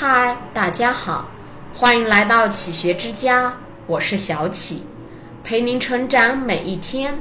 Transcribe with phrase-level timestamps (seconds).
[0.00, 1.28] 嗨，大家好，
[1.74, 3.52] 欢迎来到启学之家，
[3.88, 4.84] 我是小启，
[5.42, 7.18] 陪您成长每一天，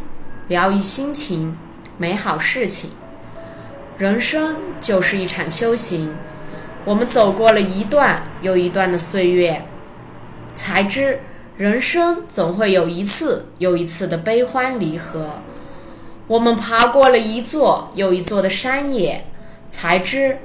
[0.47, 1.57] 疗愈心情，
[1.97, 2.91] 美好事情。
[3.98, 6.16] 人生就是一场修行，
[6.85, 9.66] 我们走过了一段又一段的岁月，
[10.53, 11.20] 才知
[11.57, 15.41] 人生总会有一次又一次的悲欢离合。
[16.27, 19.25] 我们爬过了一座又一座的山野，
[19.67, 20.38] 才知。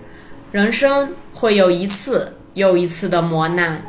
[0.53, 3.83] 人生会有一次又一次的磨难，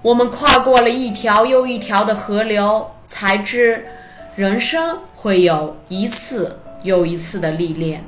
[0.00, 3.84] 我们跨过了一条又一条的河流，才知
[4.36, 8.04] 人生会有一次又一次的历练。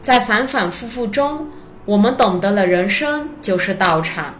[0.00, 1.48] 在反反复复中，
[1.84, 4.36] 我们懂得了人生就是道场，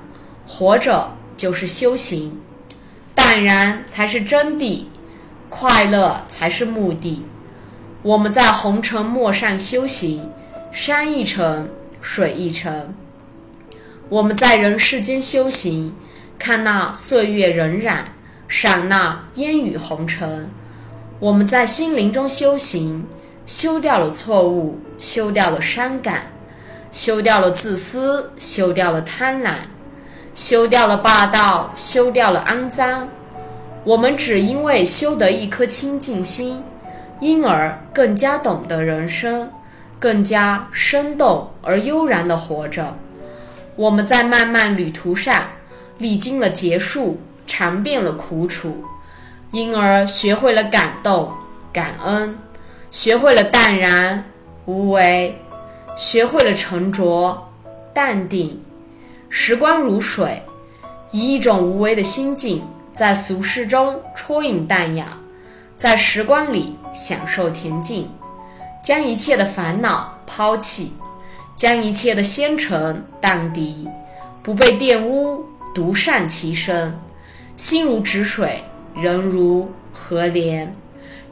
[0.46, 2.41] 活着就是修行，
[3.16, 4.84] 淡然才是真谛，
[5.48, 7.27] 快乐才是目的。
[8.02, 10.30] 我们在红尘陌上修行，
[10.71, 11.68] 山一程。
[12.01, 12.95] 水一程，
[14.09, 15.95] 我们在人世间修行，
[16.38, 17.98] 看那岁月荏苒，
[18.48, 20.48] 赏那烟雨红尘。
[21.18, 23.06] 我们在心灵中修行，
[23.46, 26.23] 修掉了错误，修掉了伤感，
[26.90, 29.54] 修掉了自私，修掉了贪婪，
[30.34, 33.06] 修掉了霸道，修掉了肮脏。
[33.84, 36.62] 我们只因为修得一颗清净心，
[37.21, 39.51] 因而更加懂得人生。
[40.01, 42.96] 更加生动而悠然地活着。
[43.76, 45.45] 我们在漫漫旅途上
[45.98, 48.82] 历经了劫数，尝遍了苦楚，
[49.51, 51.30] 因而学会了感动、
[51.73, 52.37] 感恩，
[52.90, 54.24] 学会了淡然
[54.65, 55.38] 无为，
[55.96, 57.46] 学会了沉着
[57.93, 58.59] 淡定。
[59.28, 60.43] 时光如水，
[61.10, 62.62] 以一种无为的心境，
[62.93, 65.06] 在俗世中啜饮淡雅，
[65.76, 68.09] 在时光里享受恬静。
[68.91, 70.94] 将一切的烦恼抛弃，
[71.55, 73.88] 将一切的纤尘荡涤，
[74.43, 76.99] 不被玷污，独善其身，
[77.55, 78.65] 心如止水，
[78.97, 80.75] 人如和莲，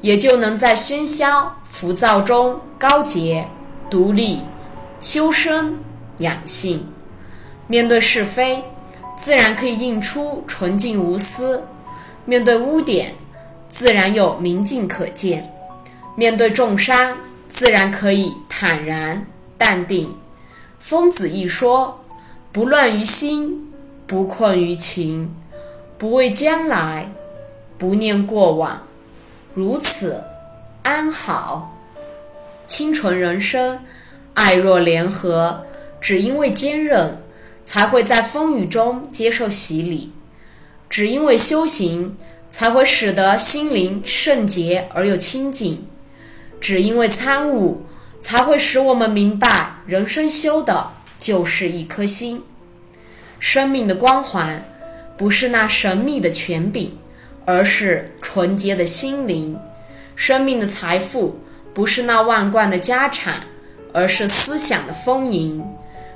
[0.01, 3.49] 也就能在喧嚣浮躁中高洁、
[3.91, 4.43] 独立、
[5.01, 5.79] 修身
[6.19, 6.87] 养性。
[7.67, 8.63] 面对是非，
[9.17, 11.63] 自然可以映出纯净无私；
[12.25, 13.17] 面对污点，
[13.69, 15.41] 自然有明镜可见；
[16.15, 17.17] 面对重伤。
[17.49, 19.27] 自然可以坦然
[19.57, 20.15] 淡定。
[20.79, 22.05] 疯子一说
[22.53, 23.73] ：“不乱于心，
[24.07, 25.35] 不困于情，
[25.99, 27.11] 不畏将来，
[27.77, 28.83] 不念过往，
[29.55, 30.23] 如此
[30.83, 31.75] 安好。”
[32.69, 33.81] 清纯人生，
[34.35, 35.65] 爱若莲合，
[36.01, 37.19] 只因为坚韧，
[37.65, 40.11] 才会在风雨中接受洗礼；
[40.91, 42.15] 只因为修行，
[42.51, 45.88] 才会使得心灵圣洁而又清净。
[46.61, 47.83] 只因为参悟，
[48.21, 52.43] 才会使我们明白，人生修的就是一颗心。
[53.39, 54.63] 生命的光环，
[55.17, 56.91] 不是那神秘的权柄，
[57.45, 59.55] 而是纯洁的心灵；
[60.17, 61.39] 生命的财富，
[61.73, 63.41] 不是那万贯的家产，
[63.93, 65.63] 而是思想的丰盈；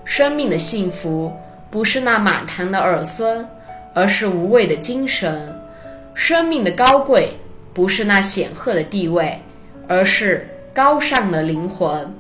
[0.04, 1.32] 生命的幸福，
[1.70, 3.46] 不是那满堂的儿孙，
[3.94, 5.32] 而是无畏的精神；
[6.14, 7.32] 生命的高贵，
[7.72, 9.40] 不是那显赫的地位。
[9.88, 12.14] 而是高尚的灵魂。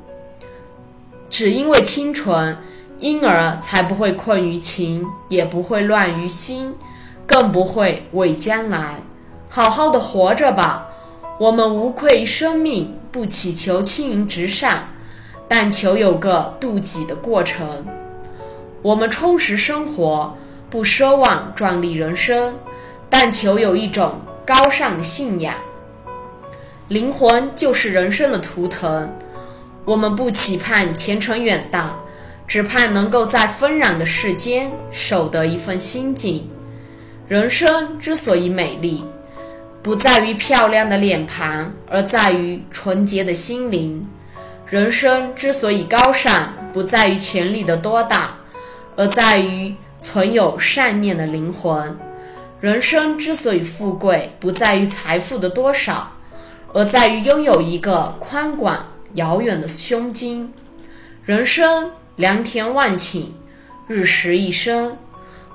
[1.30, 2.56] 只因为清纯，
[2.98, 6.74] 因而才不会困于情，也不会乱于心，
[7.26, 8.96] 更不会畏将来。
[9.48, 10.88] 好好的活着吧，
[11.38, 14.88] 我们无愧于生命，不祈求青云直上，
[15.48, 17.84] 但求有个渡己的过程。
[18.82, 20.36] 我们充实生活，
[20.68, 22.54] 不奢望壮丽人生，
[23.08, 25.54] 但求有一种高尚的信仰。
[26.92, 29.10] 灵魂就是人生的图腾，
[29.86, 31.96] 我们不期盼前程远大，
[32.46, 36.46] 只盼能够在纷扰的世间守得一份心境。
[37.26, 39.02] 人生之所以美丽，
[39.82, 43.98] 不在于漂亮的脸庞，而在于纯洁的心灵；
[44.66, 48.36] 人生之所以高尚，不在于权力的多大，
[48.96, 51.90] 而在于存有善念的灵魂；
[52.60, 56.12] 人生之所以富贵，不在于财富的多少。
[56.74, 60.50] 而在于拥有一个宽广遥远的胸襟。
[61.24, 63.26] 人生良田万顷，
[63.86, 64.96] 日食一升，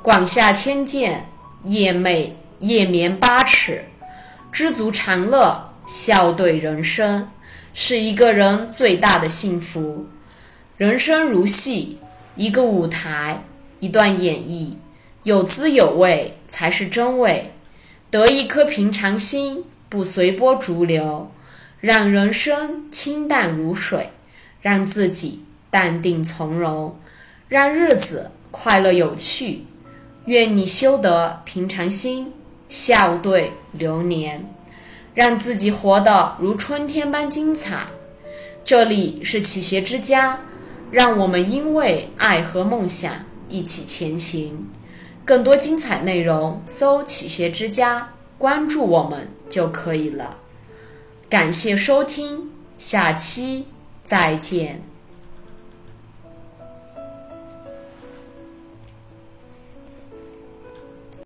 [0.01, 1.27] 广厦千间，
[1.63, 3.83] 夜寐夜眠八尺，
[4.51, 7.27] 知足常乐，笑对人生，
[7.73, 10.05] 是一个人最大的幸福。
[10.77, 11.97] 人生如戏，
[12.35, 13.43] 一个舞台，
[13.79, 14.75] 一段演绎，
[15.23, 17.51] 有滋有味才是真味。
[18.09, 19.65] 得一颗平常心。
[19.89, 21.31] 不随波逐流，
[21.79, 24.09] 让人生清淡如水，
[24.61, 26.99] 让自己淡定从容，
[27.47, 29.65] 让日子快乐有趣。
[30.25, 32.33] 愿你修得平常心，
[32.67, 34.53] 笑对流年，
[35.13, 37.87] 让自己活得如春天般精彩。
[38.65, 40.41] 这里是启学之家，
[40.91, 43.13] 让我们因为爱和梦想
[43.47, 44.67] 一起前行。
[45.23, 50.37] 更多精彩内容，搜“启学之家”，关注我们就可以了。
[51.29, 53.67] 感谢收听，下期
[54.03, 54.83] 再见。